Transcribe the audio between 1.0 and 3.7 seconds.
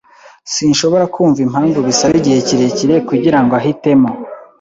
kumva impamvu bisaba igihe kirekire kugirango